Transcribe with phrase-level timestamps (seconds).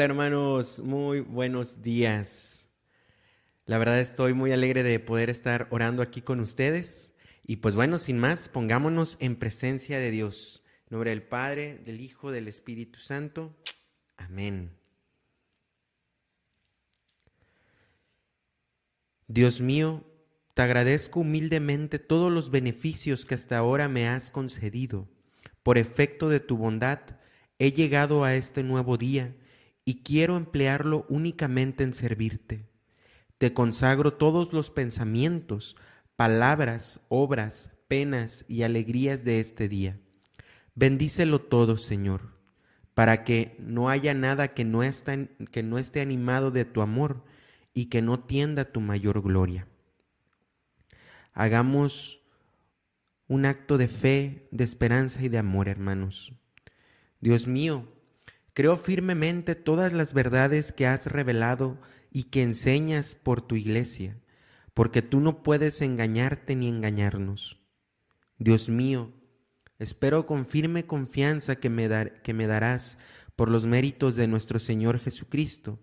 [0.00, 2.70] Hola hermanos, muy buenos días.
[3.66, 7.12] La verdad estoy muy alegre de poder estar orando aquí con ustedes.
[7.46, 10.62] Y pues bueno, sin más, pongámonos en presencia de Dios.
[10.88, 13.54] Nombre del Padre, del Hijo, del Espíritu Santo.
[14.16, 14.70] Amén.
[19.28, 20.02] Dios mío,
[20.54, 25.06] te agradezco humildemente todos los beneficios que hasta ahora me has concedido.
[25.62, 27.00] Por efecto de tu bondad,
[27.58, 29.36] he llegado a este nuevo día
[29.90, 32.64] y quiero emplearlo únicamente en servirte.
[33.38, 35.76] Te consagro todos los pensamientos,
[36.14, 39.98] palabras, obras, penas y alegrías de este día.
[40.76, 42.38] Bendícelo todo, Señor,
[42.94, 44.82] para que no haya nada que no,
[45.50, 47.24] que no esté animado de tu amor
[47.74, 49.66] y que no tienda tu mayor gloria.
[51.32, 52.22] Hagamos
[53.26, 56.32] un acto de fe, de esperanza y de amor, hermanos.
[57.20, 57.88] Dios mío,
[58.52, 61.78] Creo firmemente todas las verdades que has revelado
[62.10, 64.20] y que enseñas por tu iglesia,
[64.74, 67.60] porque tú no puedes engañarte ni engañarnos.
[68.38, 69.12] Dios mío,
[69.78, 71.88] espero con firme confianza que me,
[72.22, 72.98] que me darás
[73.36, 75.80] por los méritos de nuestro Señor Jesucristo,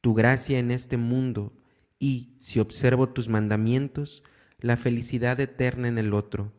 [0.00, 1.56] tu gracia en este mundo
[1.98, 4.22] y, si observo tus mandamientos,
[4.58, 6.52] la felicidad eterna en el otro,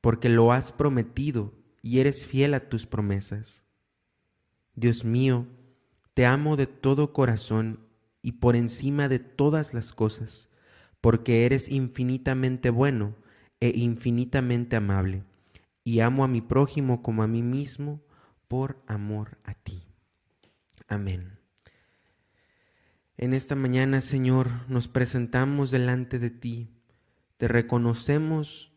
[0.00, 3.63] porque lo has prometido y eres fiel a tus promesas.
[4.76, 5.46] Dios mío,
[6.14, 7.80] te amo de todo corazón
[8.22, 10.48] y por encima de todas las cosas,
[11.00, 13.14] porque eres infinitamente bueno
[13.60, 15.24] e infinitamente amable,
[15.84, 18.02] y amo a mi prójimo como a mí mismo
[18.48, 19.82] por amor a ti.
[20.88, 21.38] Amén.
[23.16, 26.70] En esta mañana, Señor, nos presentamos delante de ti,
[27.36, 28.72] te reconocemos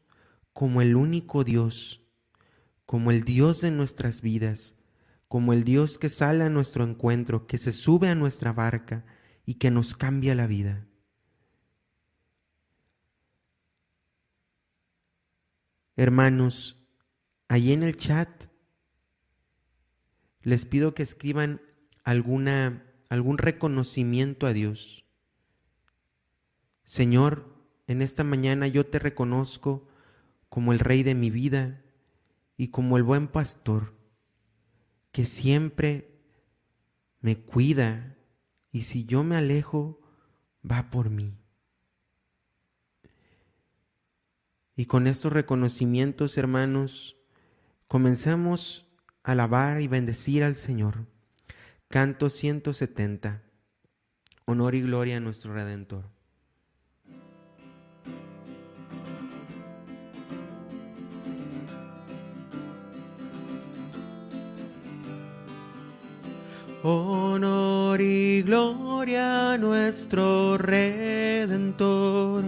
[0.53, 2.03] como el único Dios,
[2.85, 4.76] como el Dios de nuestras vidas,
[5.27, 9.05] como el Dios que sale a nuestro encuentro, que se sube a nuestra barca
[9.45, 10.87] y que nos cambia la vida.
[15.95, 16.87] Hermanos,
[17.47, 18.45] allí en el chat
[20.43, 21.61] les pido que escriban
[22.03, 25.05] alguna algún reconocimiento a Dios.
[26.83, 27.55] Señor,
[27.87, 29.87] en esta mañana yo te reconozco
[30.49, 31.81] como el rey de mi vida
[32.57, 33.96] y como el buen pastor
[35.17, 36.11] que siempre
[37.21, 38.15] me cuida
[38.71, 39.99] y si yo me alejo,
[40.63, 41.35] va por mí.
[44.75, 47.17] Y con estos reconocimientos, hermanos,
[47.87, 51.07] comenzamos a alabar y bendecir al Señor.
[51.87, 53.41] Canto 170.
[54.45, 56.11] Honor y gloria a nuestro Redentor.
[66.87, 72.45] Honor y gloria a nuestro Redentor.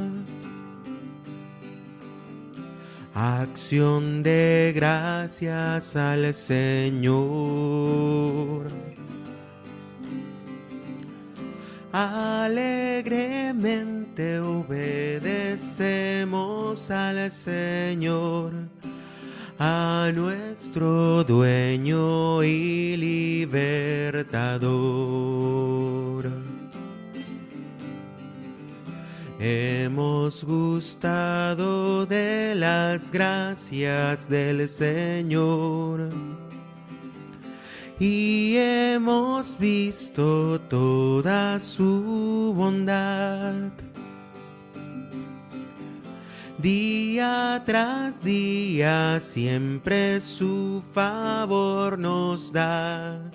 [3.13, 7.19] Acción de gracias al Señor.
[11.91, 15.59] Alegremente obedecemos
[16.91, 18.53] al Señor
[19.59, 24.29] a nuestro dueño y libertador.
[29.37, 36.09] Hemos gustado de las gracias del Señor
[37.99, 43.71] y hemos visto toda su bondad
[46.61, 53.31] Día tras día siempre su favor nos da.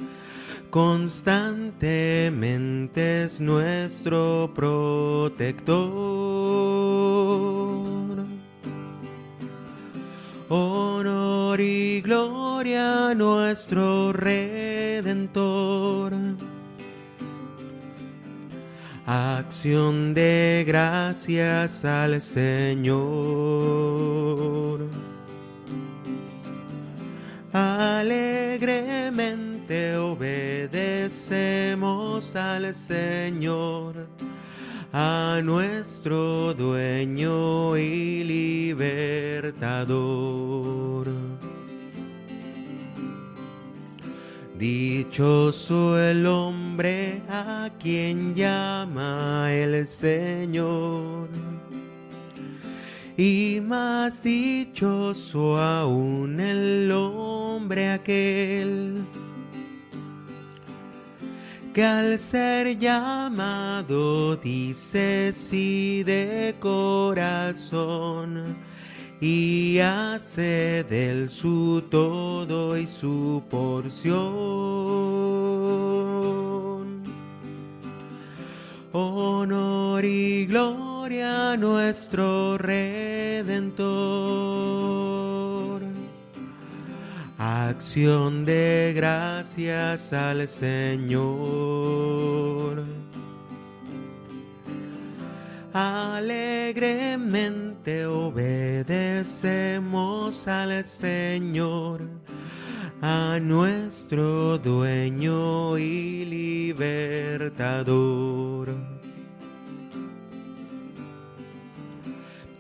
[0.69, 5.65] Constantemente es nuestro protector.
[10.51, 16.13] Honor y gloria a nuestro Redentor
[19.07, 23.05] Acción de gracias al Señor.
[27.53, 34.07] Alegremente obedecemos al Señor,
[34.93, 39.85] a nuestro dueño y libertador.
[44.65, 51.29] Dichoso el hombre a quien llama el Señor.
[53.15, 59.05] Y más dichoso aún el hombre aquel
[61.75, 68.57] que al ser llamado dice sí de corazón
[69.27, 74.13] y hace del su todo y su porción.
[78.93, 83.95] Honor y gloria a nuestro Redentor.
[87.39, 92.05] Acción de gracias al Señor.
[95.77, 99.67] Alegremente obedecemos
[100.47, 102.03] al Señor,
[103.03, 106.25] a nuestro dueño y
[106.77, 108.69] libertador.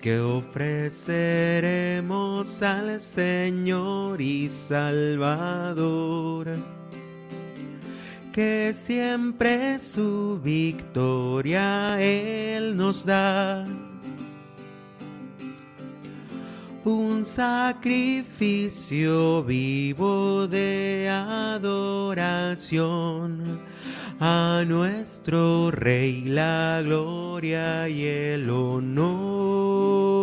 [0.02, 6.48] Que ofreceremos al Señor y Salvador
[8.34, 13.64] que siempre su victoria Él nos da.
[16.84, 17.84] Un sacrificio
[19.44, 22.40] vivo de adoración
[24.18, 30.14] a nuestro Rey la gloria y el honor.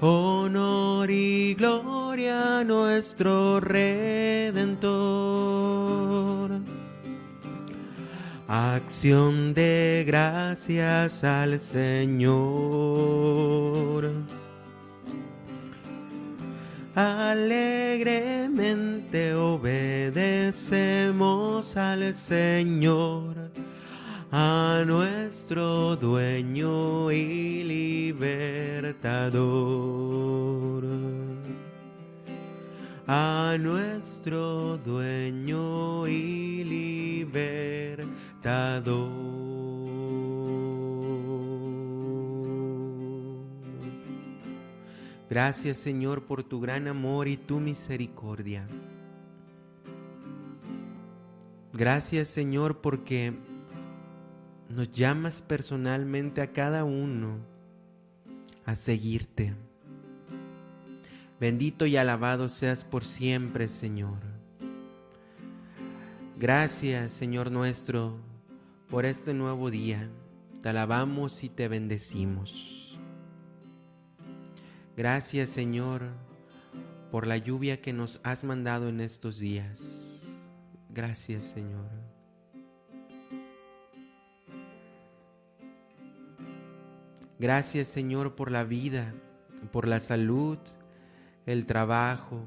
[0.00, 4.86] Honor y gloria nuestro Redentor.
[8.46, 13.06] Acción de gracias al Señor.
[16.94, 23.50] Alegremente obedecemos al Señor,
[24.32, 29.46] a nuestro dueño y libertador
[33.06, 37.76] a nuestro dueño y libertador.
[45.30, 48.66] Gracias Señor por tu gran amor y tu misericordia.
[51.72, 53.34] Gracias Señor porque
[54.68, 57.38] nos llamas personalmente a cada uno
[58.64, 59.54] a seguirte
[61.38, 64.18] Bendito y alabado seas por siempre, Señor.
[66.38, 68.18] Gracias, Señor nuestro,
[68.88, 70.08] por este nuevo día.
[70.62, 72.98] Te alabamos y te bendecimos.
[74.96, 76.04] Gracias, Señor,
[77.10, 80.40] por la lluvia que nos has mandado en estos días.
[80.88, 82.05] Gracias, Señor.
[87.38, 89.14] Gracias, Señor, por la vida,
[89.72, 90.58] por la salud
[91.46, 92.44] el trabajo,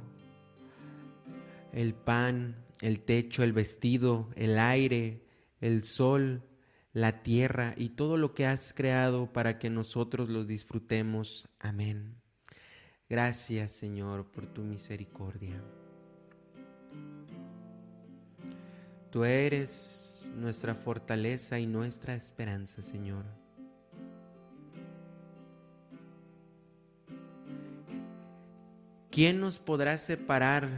[1.72, 5.24] el pan, el techo, el vestido, el aire,
[5.62, 6.44] el sol,
[6.92, 11.48] la tierra y todo lo que has creado para que nosotros lo disfrutemos.
[11.60, 12.22] Amén.
[13.10, 15.64] Gracias Señor por tu misericordia.
[19.10, 23.39] Tú eres nuestra fortaleza y nuestra esperanza, Señor.
[29.11, 30.69] ¿Quién nos podrá separar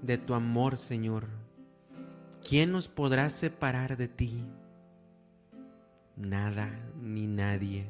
[0.00, 1.26] de tu amor, Señor?
[2.46, 4.42] ¿Quién nos podrá separar de ti?
[6.16, 6.70] Nada
[7.02, 7.86] ni nadie.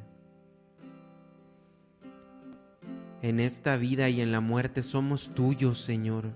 [3.22, 6.32] En esta vida y en la muerte somos tuyos, Señor.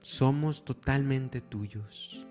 [0.00, 2.26] Somos totalmente tuyos.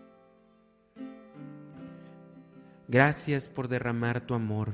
[2.90, 4.74] Gracias por derramar tu amor.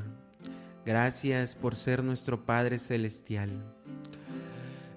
[0.84, 3.51] Gracias por ser nuestro Padre Celestial.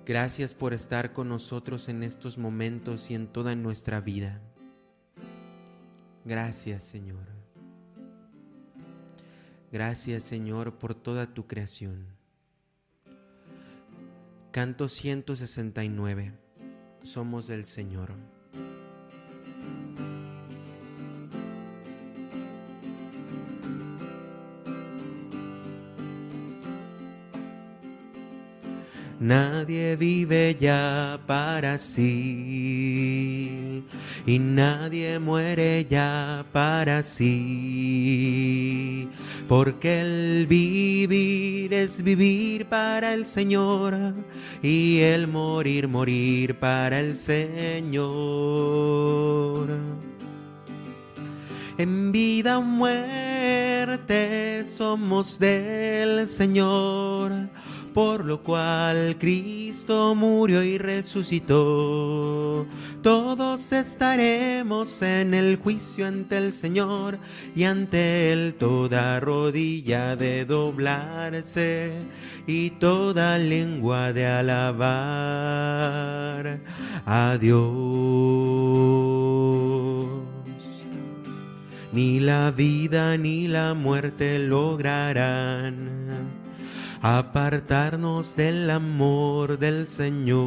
[0.06, 4.40] Gracias por estar con nosotros en estos momentos y en toda nuestra vida.
[6.24, 7.26] Gracias Señor.
[9.70, 12.06] Gracias Señor por toda tu creación.
[14.50, 16.32] Canto 169.
[17.02, 18.14] Somos del Señor.
[29.20, 33.84] Nadie vive ya para sí
[34.24, 39.06] y nadie muere ya para sí.
[39.46, 44.14] Porque el vivir es vivir para el Señor
[44.62, 48.08] y el morir, morir para el Señor.
[51.76, 57.50] En vida o muerte somos del Señor
[57.94, 62.66] por lo cual Cristo murió y resucitó.
[63.02, 67.18] Todos estaremos en el juicio ante el Señor
[67.54, 71.94] y ante Él toda rodilla de doblarse
[72.46, 74.90] y toda lengua de alabar
[77.06, 77.70] a Dios
[81.92, 86.39] ni la vida ni la muerte lograrán
[87.02, 90.40] apartarnos del amor del Señor.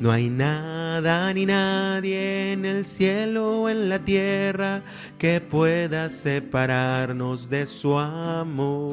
[0.00, 4.82] No hay nada ni nadie en el cielo o en la tierra
[5.18, 8.90] que pueda separarnos de su amor.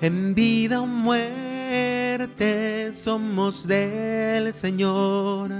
[0.00, 5.50] En vida o muerte somos del Señor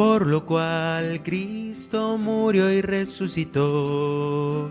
[0.00, 4.70] por lo cual Cristo murió y resucitó.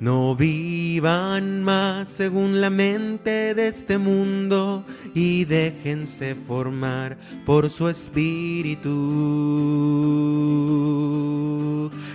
[0.00, 8.90] No vivan más según la mente de este mundo y déjense formar por su espíritu.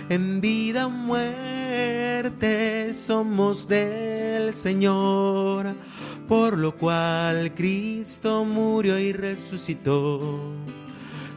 [0.08, 5.74] En vida o muerte somos del Señor,
[6.28, 10.40] por lo cual Cristo murió y resucitó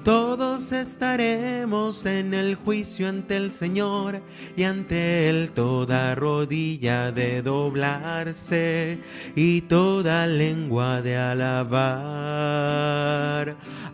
[0.05, 4.21] todos estaremos en el juicio ante el Señor
[4.55, 8.99] y ante Él toda rodilla de doblarse
[9.35, 11.75] y toda lengua de alabar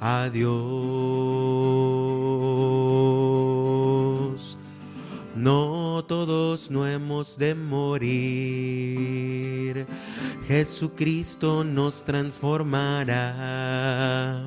[0.01, 0.51] a Dios.
[5.33, 8.17] No todos no hemos de morir,
[10.45, 14.45] Jesucristo nos transformará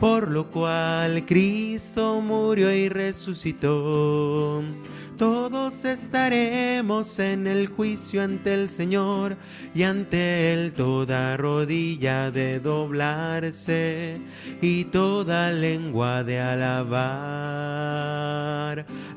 [0.00, 4.62] por lo cual Cristo murió y resucitó
[5.16, 9.36] todos estaremos en el juicio ante el Señor
[9.74, 14.18] y ante Él toda rodilla de doblarse
[14.60, 16.92] y toda lengua de alabar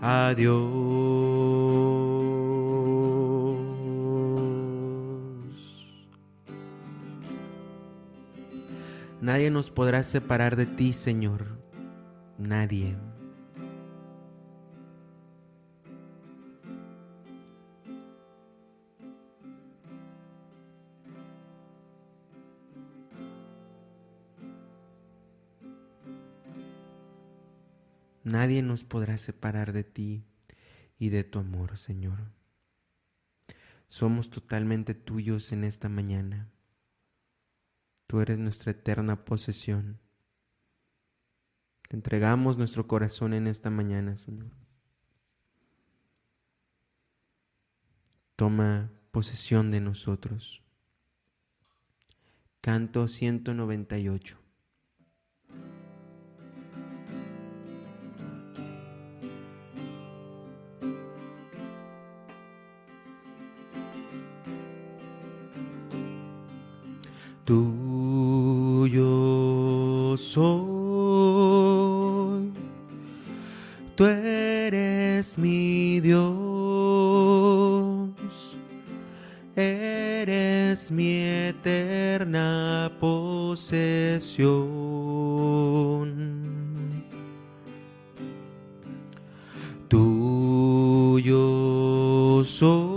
[0.01, 0.85] a Dios.
[9.21, 11.45] Nadie nos podrá separar de ti, Señor.
[12.37, 13.04] Nadie.
[28.25, 30.25] Nadie nos podrá separar de ti
[30.97, 32.31] y de tu amor, Señor.
[33.87, 36.49] Somos totalmente tuyos en esta mañana.
[38.07, 39.99] Tú eres nuestra eterna posesión.
[41.87, 44.49] Te entregamos nuestro corazón en esta mañana, Señor.
[48.35, 50.63] Toma posesión de nosotros.
[52.59, 54.44] Canto 198.
[67.45, 69.05] Tuyo
[70.17, 70.41] soy,
[73.95, 76.25] tú eres mi Dios,
[79.55, 84.55] eres mi eterna posesión.
[89.87, 91.23] Tuyo
[92.43, 92.94] soy,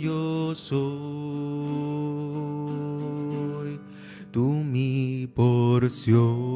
[0.00, 0.80] tuyo soy,
[4.32, 6.49] tú mi porción.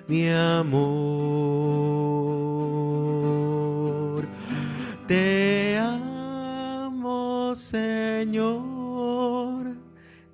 [0.09, 0.75] mi amor.
[5.07, 8.57] Te amo, Señor,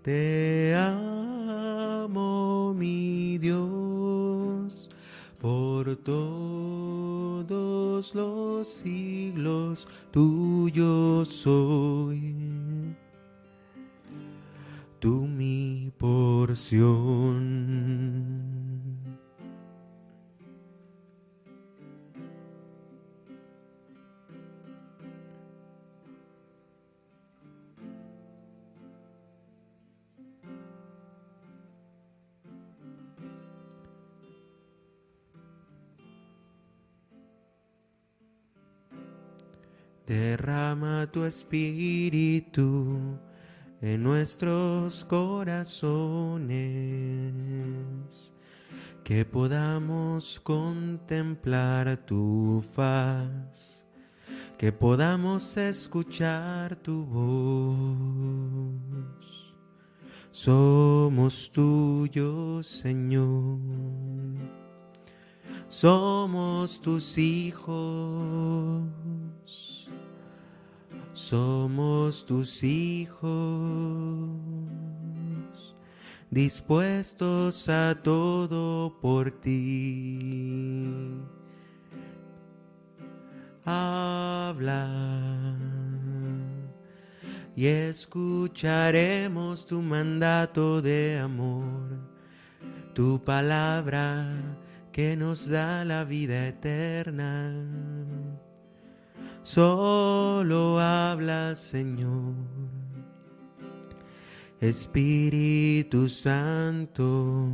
[0.00, 4.88] te amo, mi Dios,
[5.38, 7.44] por todos
[8.14, 12.39] los siglos tuyo soy.
[16.00, 17.44] Porción.
[40.06, 43.18] Derrama tu espíritu
[43.80, 46.50] en nuestros corazones,
[49.02, 53.86] que podamos contemplar tu faz,
[54.58, 58.80] que podamos escuchar tu voz.
[60.30, 63.58] Somos tuyos, Señor.
[65.68, 68.84] Somos tus hijos.
[71.12, 73.28] Somos tus hijos,
[76.30, 81.18] dispuestos a todo por ti.
[83.64, 84.88] Habla
[87.56, 91.98] y escucharemos tu mandato de amor,
[92.94, 94.32] tu palabra
[94.92, 97.52] que nos da la vida eterna.
[99.52, 102.34] Solo habla, Señor.
[104.60, 107.48] Espíritu Santo,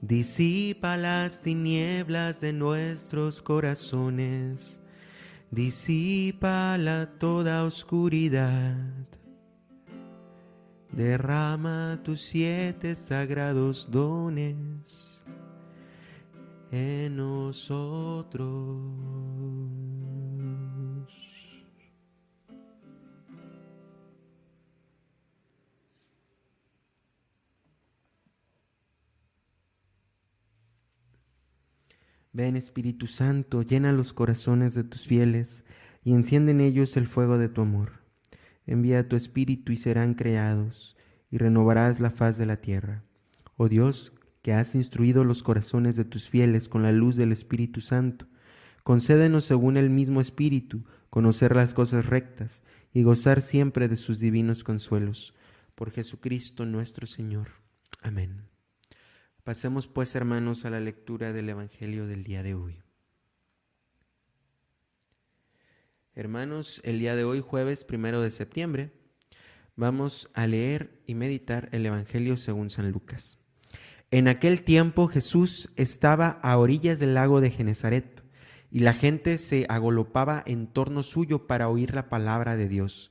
[0.00, 4.80] disipa las tinieblas de nuestros corazones,
[5.50, 8.78] disipa la toda oscuridad.
[10.90, 15.22] Derrama tus siete sagrados dones
[16.70, 18.46] en nosotros.
[32.36, 35.64] Ven Espíritu Santo, llena los corazones de tus fieles
[36.04, 38.02] y enciende en ellos el fuego de tu amor.
[38.66, 40.98] Envía tu Espíritu y serán creados,
[41.30, 43.04] y renovarás la faz de la tierra.
[43.56, 44.12] Oh Dios,
[44.46, 48.28] que has instruido los corazones de tus fieles con la luz del Espíritu Santo,
[48.84, 54.62] concédenos según el mismo Espíritu conocer las cosas rectas y gozar siempre de sus divinos
[54.62, 55.34] consuelos.
[55.74, 57.48] Por Jesucristo nuestro Señor.
[58.02, 58.48] Amén.
[59.42, 62.84] Pasemos pues, hermanos, a la lectura del Evangelio del día de hoy.
[66.14, 68.92] Hermanos, el día de hoy, jueves primero de septiembre,
[69.74, 73.40] vamos a leer y meditar el Evangelio según San Lucas.
[74.12, 78.24] En aquel tiempo Jesús estaba a orillas del lago de Genezaret
[78.70, 83.10] y la gente se agolopaba en torno suyo para oír la palabra de Dios.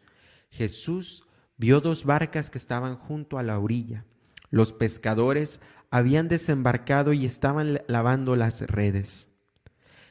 [0.51, 1.27] Jesús
[1.57, 4.05] vio dos barcas que estaban junto a la orilla.
[4.49, 5.59] Los pescadores
[5.91, 9.29] habían desembarcado y estaban lavando las redes.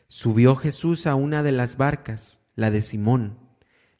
[0.08, 3.38] Subió Jesús a una de las barcas, la de Simón.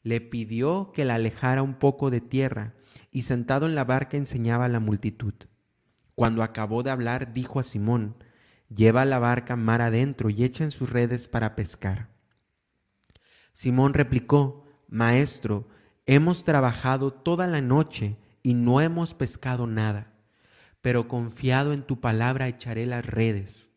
[0.02, 2.74] Le pidió que la alejara un poco de tierra
[3.10, 5.32] y sentado en la barca enseñaba a la multitud.
[6.14, 8.16] Cuando acabó de hablar, dijo a Simón,
[8.68, 12.08] lleva la barca mar adentro y echen sus redes para pescar.
[13.52, 15.68] Simón replicó, Maestro,
[16.06, 20.12] hemos trabajado toda la noche y no hemos pescado nada,
[20.80, 23.70] pero confiado en tu palabra echaré las redes.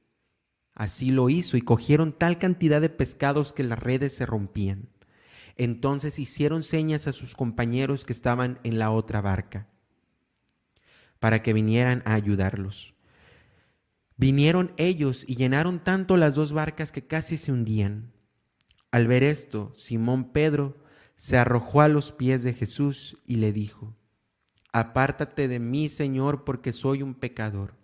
[0.74, 4.90] Así lo hizo y cogieron tal cantidad de pescados que las redes se rompían.
[5.56, 9.68] Entonces hicieron señas a sus compañeros que estaban en la otra barca,
[11.20, 12.94] para que vinieran a ayudarlos.
[14.16, 18.14] Vinieron ellos y llenaron tanto las dos barcas que casi se hundían.
[18.92, 20.78] Al ver esto, Simón Pedro
[21.16, 23.96] se arrojó a los pies de Jesús y le dijo,
[24.74, 27.76] Apártate de mí, Señor, porque soy un pecador.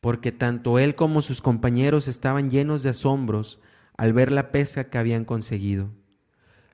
[0.00, 3.60] Porque tanto él como sus compañeros estaban llenos de asombros
[3.96, 5.90] al ver la pesca que habían conseguido.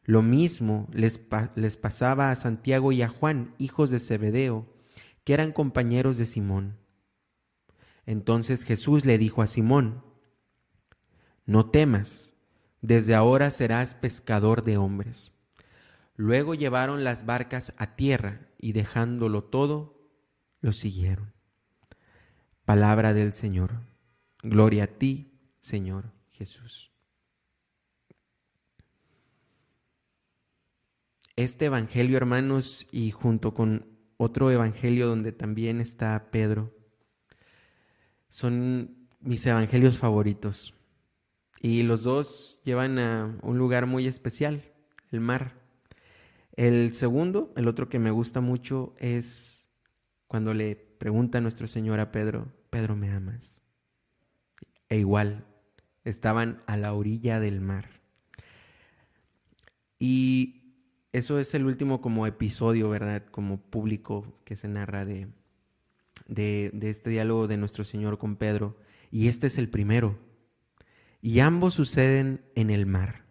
[0.04, 1.18] Lo mismo les,
[1.76, 4.66] pasaba a Santiago y a Juan, hijos de Zebedeo,
[5.24, 6.78] que eran compañeros de Simón.
[8.04, 10.04] Entonces Jesús le dijo a Simón,
[11.46, 12.34] No temas,
[12.82, 15.32] desde ahora serás pescador de hombres.
[16.16, 20.10] Luego llevaron las barcas a tierra y dejándolo todo,
[20.60, 21.32] lo siguieron.
[22.64, 23.80] Palabra del Señor.
[24.42, 26.93] Gloria a ti, Señor Jesús.
[31.36, 33.86] Este Evangelio, hermanos, y junto con
[34.18, 36.72] otro Evangelio donde también está Pedro,
[38.28, 40.74] son mis Evangelios favoritos.
[41.60, 44.62] Y los dos llevan a un lugar muy especial,
[45.10, 45.60] el mar.
[46.52, 49.66] El segundo, el otro que me gusta mucho, es
[50.28, 53.60] cuando le pregunta a nuestro Señor a Pedro, Pedro, ¿me amas?
[54.88, 55.48] E igual,
[56.04, 57.88] estaban a la orilla del mar.
[59.98, 60.63] Y
[61.14, 63.24] eso es el último como episodio, ¿verdad?
[63.30, 65.28] Como público que se narra de,
[66.26, 68.76] de, este diálogo de nuestro Señor con Pedro.
[69.12, 70.18] Y este es el primero.
[71.22, 73.24] Y ambos suceden en el mar.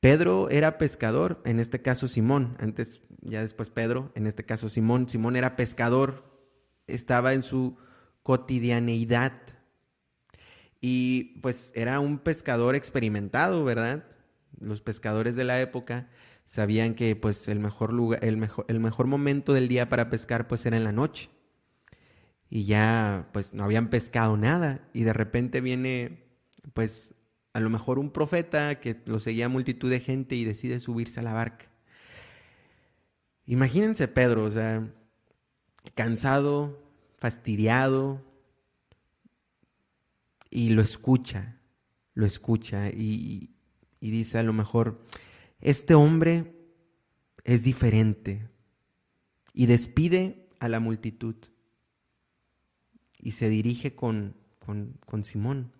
[0.00, 5.08] Pedro era pescador, en este caso Simón, antes, ya después Pedro, en este caso Simón.
[5.08, 6.24] Simón era pescador,
[6.88, 7.76] estaba en su
[8.24, 9.34] cotidianeidad
[10.80, 14.04] y pues era un pescador experimentado, ¿verdad?
[14.60, 16.08] Los pescadores de la época
[16.44, 20.48] sabían que pues el mejor lugar, el mejor, el mejor momento del día para pescar
[20.48, 21.30] pues era en la noche.
[22.48, 26.24] Y ya pues no habían pescado nada y de repente viene
[26.72, 27.14] pues
[27.52, 31.22] a lo mejor un profeta que lo seguía multitud de gente y decide subirse a
[31.24, 31.66] la barca.
[33.46, 34.88] Imagínense Pedro, o sea,
[35.94, 36.82] cansado,
[37.18, 38.22] fastidiado,
[40.50, 41.56] y lo escucha,
[42.14, 43.54] lo escucha y,
[44.00, 45.04] y dice a lo mejor,
[45.60, 46.56] este hombre
[47.44, 48.48] es diferente
[49.52, 51.36] y despide a la multitud
[53.18, 55.72] y se dirige con, con, Simón.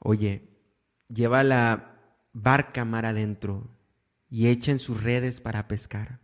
[0.00, 0.48] Oye,
[1.08, 2.00] lleva la
[2.32, 3.70] barca mar adentro
[4.28, 6.18] y echen sus redes para pescar.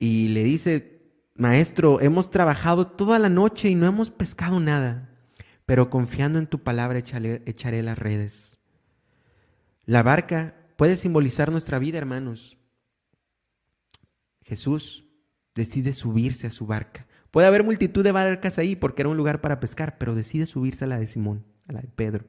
[0.00, 1.02] Y le dice,
[1.36, 5.08] maestro, hemos trabajado toda la noche y no hemos pescado nada
[5.68, 8.58] pero confiando en tu palabra echaré, las redes.
[9.84, 12.56] La barca puede simbolizar nuestra vida, hermanos.
[14.40, 15.04] Jesús
[15.54, 17.06] decide subirse a su barca.
[17.30, 20.84] Puede haber multitud de barcas ahí porque era un lugar para pescar, pero decide subirse
[20.84, 22.24] a la de Simón, a la de Pedro.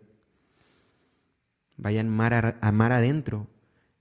[1.77, 3.47] Vayan mar a, mar adentro.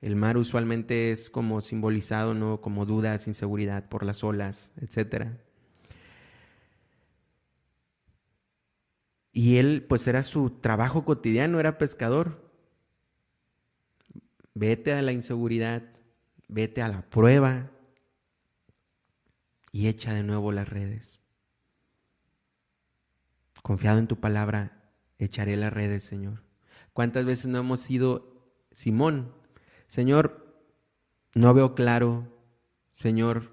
[0.00, 2.60] El mar usualmente es como simbolizado, ¿no?
[2.60, 5.38] Como dudas, inseguridad por las olas, etcétera.
[9.38, 12.50] Y él, pues era su trabajo cotidiano, era pescador.
[14.52, 15.84] Vete a la inseguridad,
[16.48, 17.70] vete a la prueba
[19.70, 21.20] y echa de nuevo las redes.
[23.62, 26.42] Confiado en tu palabra, echaré las redes, Señor.
[26.92, 29.32] ¿Cuántas veces no hemos sido Simón?
[29.86, 30.60] Señor,
[31.36, 32.26] no veo claro.
[32.92, 33.52] Señor,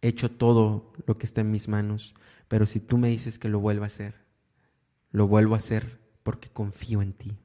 [0.00, 2.14] he hecho todo lo que está en mis manos,
[2.46, 4.23] pero si tú me dices que lo vuelva a hacer,
[5.14, 7.38] lo vuelvo a hacer porque confío en ti.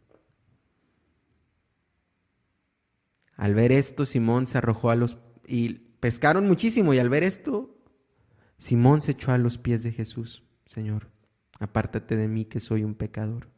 [3.35, 5.19] Al ver esto, Simón se arrojó a los...
[5.45, 7.77] y pescaron muchísimo y al ver esto,
[8.57, 11.11] Simón se echó a los pies de Jesús, Señor,
[11.59, 13.51] apártate de mí que soy un pecador.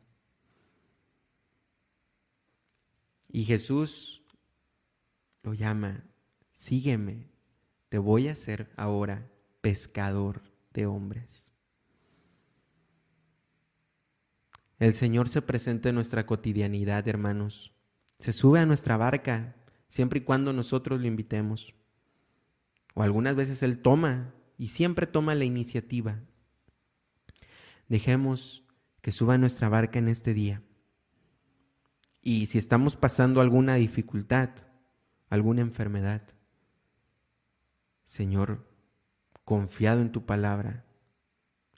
[3.30, 4.26] Y Jesús
[5.42, 6.04] lo llama,
[6.52, 7.32] sígueme,
[7.88, 10.42] te voy a hacer ahora pescador
[10.74, 11.51] de hombres.
[14.82, 17.72] El Señor se presenta en nuestra cotidianidad, hermanos.
[18.18, 19.56] Se sube a nuestra barca
[19.90, 21.76] siempre y cuando nosotros lo invitemos.
[22.96, 26.22] O algunas veces Él toma y siempre toma la iniciativa.
[27.90, 28.66] Dejemos
[29.02, 30.64] que suba nuestra barca en este día.
[32.20, 34.50] Y si estamos pasando alguna dificultad,
[35.30, 36.24] alguna enfermedad,
[38.04, 38.68] Señor,
[39.46, 40.88] confiado en tu palabra,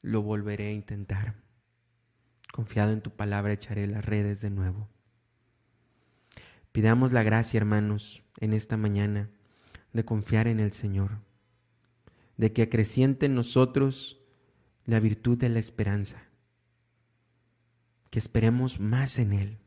[0.02, 1.43] lo volveré a intentar.
[2.54, 4.88] Confiado en tu palabra, echaré las redes de nuevo.
[6.72, 9.32] Pidamos la gracia, hermanos, en esta mañana
[9.92, 11.18] de confiar en el Señor,
[12.38, 14.22] de que acreciente en nosotros
[14.86, 16.26] la virtud de la esperanza,
[18.12, 19.58] que esperemos más en Él,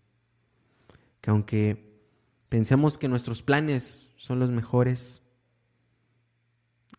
[1.21, 2.01] que aunque
[2.49, 5.23] pensemos que nuestros planes son los mejores,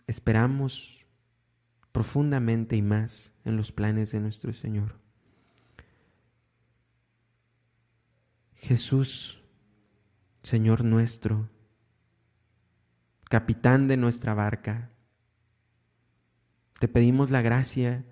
[0.06, 1.06] esperamos
[1.93, 5.06] profundamente y más en los planes de nuestro Señor.
[8.57, 9.43] Jesús,
[10.43, 11.49] Señor nuestro,
[13.29, 14.91] capitán de nuestra barca,
[16.79, 18.05] te pedimos la gracia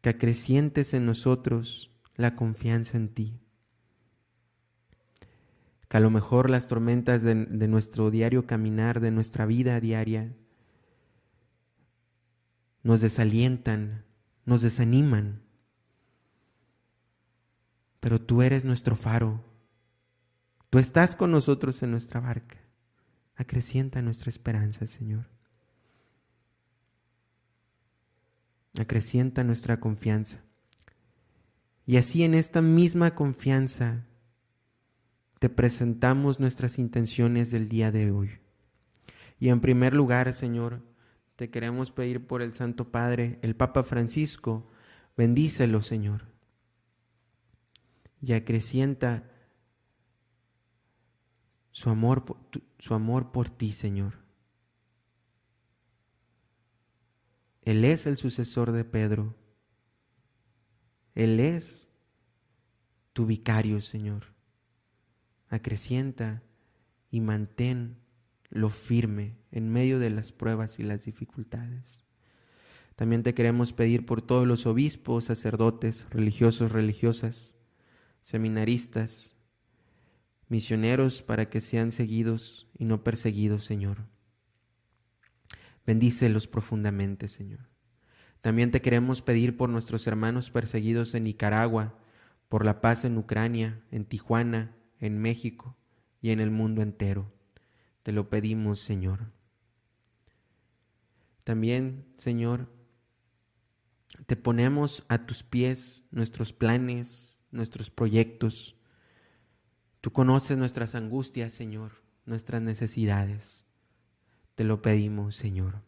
[0.00, 3.40] que acrecientes en nosotros la confianza en ti.
[5.88, 10.34] Que a lo mejor las tormentas de, nuestro diario caminar, de nuestra vida diaria,
[12.82, 14.04] nos desalientan,
[14.44, 15.42] nos desaniman.
[18.00, 19.55] Pero tú eres nuestro faro.
[20.76, 22.58] Tú estás con nosotros en nuestra barca.
[23.34, 25.24] Acrecienta nuestra esperanza, Señor.
[28.78, 30.44] Acrecienta nuestra confianza.
[31.86, 34.04] Y así en esta misma confianza
[35.38, 38.38] te presentamos nuestras intenciones del día de hoy.
[39.40, 40.82] Y en primer lugar, Señor,
[41.36, 44.68] te queremos pedir por el Santo Padre, el Papa Francisco,
[45.16, 46.26] bendícelo, Señor,
[48.20, 49.32] y acrecienta
[51.76, 52.24] su amor,
[52.78, 54.14] su amor por ti, Señor.
[57.60, 59.36] Él es el sucesor de Pedro.
[61.14, 61.90] Él es
[63.12, 64.32] tu vicario, Señor.
[65.50, 66.42] Acrecienta
[67.10, 67.98] y mantén
[68.48, 72.04] lo firme en medio de las pruebas y las dificultades.
[72.94, 77.54] También te queremos pedir por todos los obispos, sacerdotes, religiosos, religiosas,
[78.22, 79.35] seminaristas,
[80.48, 84.06] misioneros para que sean seguidos y no perseguidos, Señor.
[85.86, 87.68] Bendícelos profundamente, Señor.
[88.40, 91.98] También te queremos pedir por nuestros hermanos perseguidos en Nicaragua,
[92.48, 95.76] por la paz en Ucrania, en Tijuana, en México
[96.20, 97.32] y en el mundo entero.
[98.02, 99.32] Te lo pedimos, Señor.
[101.42, 102.68] También, Señor,
[104.26, 108.75] te ponemos a tus pies nuestros planes, nuestros proyectos.
[110.06, 113.66] Tú conoces nuestras angustias, Señor, nuestras necesidades.
[114.54, 115.82] Te lo pedimos, Señor.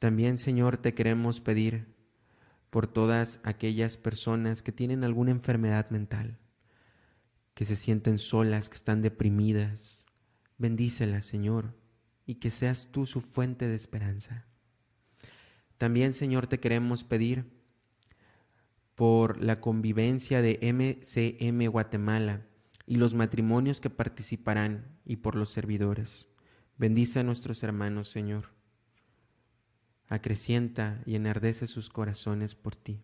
[0.00, 1.94] También, Señor, te queremos pedir
[2.70, 6.36] por todas aquellas personas que tienen alguna enfermedad mental,
[7.54, 10.06] que se sienten solas, que están deprimidas,
[10.56, 11.76] Bendícela, Señor,
[12.26, 14.46] y que seas tú su fuente de esperanza.
[15.76, 17.57] También, Señor, te queremos pedir
[18.98, 22.48] por la convivencia de MCM Guatemala
[22.84, 26.30] y los matrimonios que participarán y por los servidores.
[26.78, 28.46] Bendice a nuestros hermanos, Señor.
[30.08, 33.00] Acrecienta y enardece sus corazones por ti.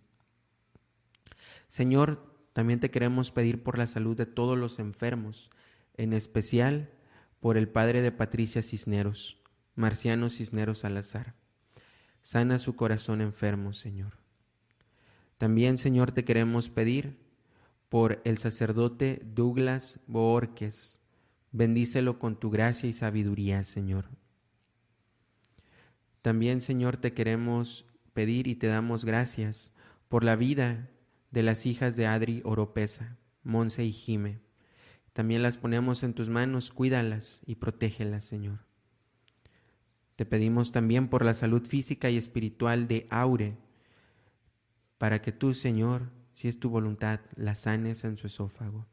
[1.68, 5.48] Señor, también te queremos pedir por la salud de todos los enfermos,
[5.96, 6.90] en especial
[7.38, 9.40] por el padre de Patricia Cisneros,
[9.76, 11.36] Marciano Cisneros Salazar.
[12.20, 14.23] Sana su corazón enfermo, Señor.
[15.38, 17.18] También, Señor, te queremos pedir
[17.88, 21.00] por el sacerdote Douglas Boorques.
[21.52, 24.06] Bendícelo con tu gracia y sabiduría, Señor.
[26.22, 29.72] También, Señor, te queremos pedir y te damos gracias
[30.08, 30.90] por la vida
[31.30, 34.40] de las hijas de Adri Oropesa, Monse y Jime.
[35.12, 38.60] También las ponemos en tus manos, cuídalas y protégelas, Señor.
[40.16, 43.56] Te pedimos también por la salud física y espiritual de Aure,
[44.98, 48.86] para que tú, Señor, si es tu voluntad, la sanes en su esófago.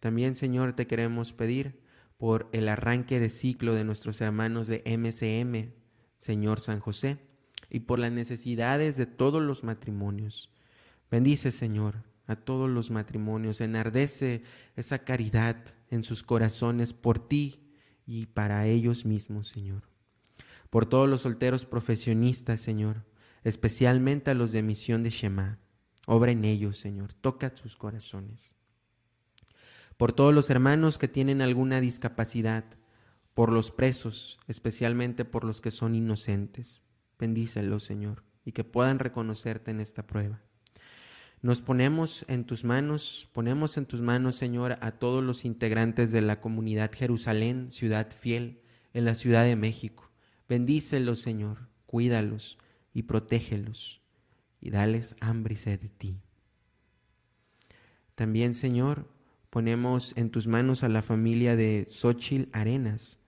[0.00, 1.80] También, Señor, te queremos pedir
[2.16, 5.72] por el arranque de ciclo de nuestros hermanos de MCM,
[6.18, 7.18] Señor San José,
[7.68, 10.50] y por las necesidades de todos los matrimonios.
[11.10, 14.42] Bendice, Señor, a todos los matrimonios, enardece
[14.76, 15.56] esa caridad
[15.90, 17.70] en sus corazones por ti
[18.06, 19.82] y para ellos mismos, Señor.
[20.70, 23.04] Por todos los solteros profesionistas, Señor,
[23.46, 25.60] especialmente a los de misión de Shema.
[26.04, 28.56] Obra en ellos, Señor, toca sus corazones.
[29.96, 32.64] Por todos los hermanos que tienen alguna discapacidad,
[33.34, 36.82] por los presos, especialmente por los que son inocentes.
[37.20, 40.42] Bendícelos, Señor, y que puedan reconocerte en esta prueba.
[41.40, 46.20] Nos ponemos en tus manos, ponemos en tus manos, Señor, a todos los integrantes de
[46.20, 48.60] la comunidad Jerusalén, ciudad fiel,
[48.92, 50.10] en la Ciudad de México.
[50.48, 52.58] Bendícelos, Señor, cuídalos
[52.96, 54.00] y protégelos
[54.58, 56.18] y dales hambre y sed de ti.
[58.14, 59.06] También, Señor,
[59.50, 63.20] ponemos en tus manos a la familia de Xochil Arenas.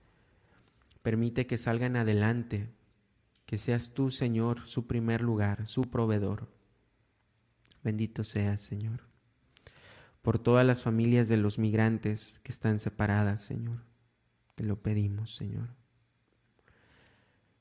[1.03, 2.67] Permite que salgan adelante,
[3.45, 6.51] que seas tú, Señor, su primer lugar, su proveedor.
[7.83, 9.01] Bendito seas, Señor.
[10.23, 13.83] Por todas las familias de los migrantes que están separadas, Señor.
[14.55, 15.78] Te lo pedimos, Señor.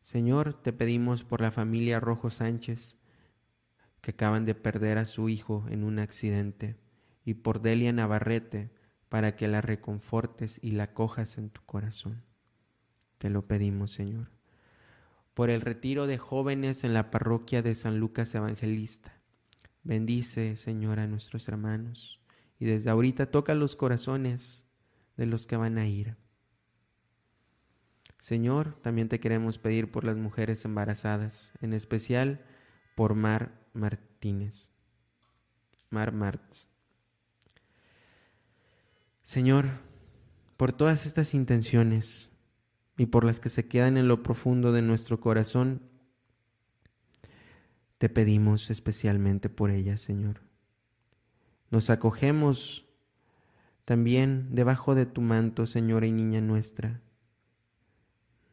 [0.08, 2.96] Señor, te pedimos por la familia Rojo Sánchez,
[4.00, 6.78] que acaban de perder a su hijo en un accidente,
[7.26, 8.70] y por Delia Navarrete,
[9.10, 12.22] para que la reconfortes y la cojas en tu corazón.
[13.18, 14.30] Te lo pedimos, Señor.
[15.34, 19.20] Por el retiro de jóvenes en la parroquia de San Lucas Evangelista,
[19.82, 22.18] Bendice, Señor, a nuestros hermanos
[22.58, 24.64] y desde ahorita toca los corazones
[25.18, 26.16] de los que van a ir.
[28.18, 32.44] Señor, también te queremos pedir por las mujeres embarazadas, en especial
[32.94, 34.70] por Mar Martínez.
[35.90, 36.68] Mar Martz.
[39.22, 39.66] Señor,
[40.56, 42.30] por todas estas intenciones
[42.96, 45.82] y por las que se quedan en lo profundo de nuestro corazón,
[47.98, 50.40] te pedimos especialmente por ella, Señor.
[51.70, 52.86] Nos acogemos
[53.84, 57.00] también debajo de tu manto, Señora y Niña nuestra.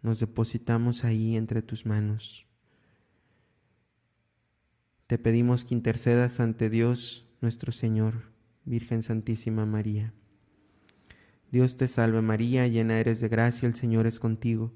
[0.06, 2.46] Nos depositamos ahí entre tus manos.
[5.08, 8.30] Te pedimos que intercedas ante Dios nuestro Señor,
[8.65, 10.13] Virgen Santísima María.
[11.52, 14.72] Dios te salve María, llena eres de gracia, el Señor es contigo.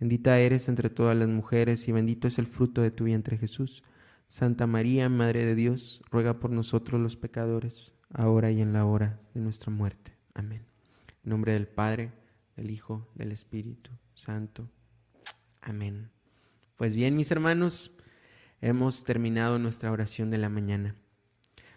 [0.00, 3.82] Bendita eres entre todas las mujeres y bendito es el fruto de tu vientre Jesús.
[4.26, 9.18] Santa María, Madre de Dios, ruega por nosotros los pecadores, ahora y en la hora
[9.32, 10.12] de nuestra muerte.
[10.34, 10.66] Amén.
[11.24, 12.12] En nombre del Padre,
[12.54, 14.70] del Hijo, del Espíritu Santo.
[15.60, 16.10] Amén.
[16.76, 17.92] Pues bien, mis hermanos,
[18.60, 20.96] hemos terminado nuestra oración de la mañana.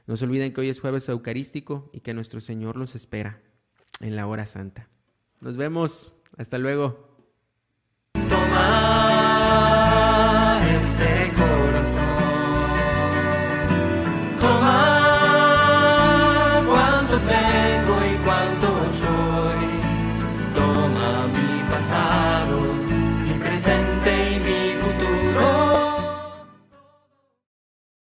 [0.05, 3.41] No se olviden que hoy es jueves eucarístico y que nuestro Señor los espera
[3.99, 4.89] en la hora santa.
[5.41, 6.13] Nos vemos.
[6.37, 7.06] Hasta luego.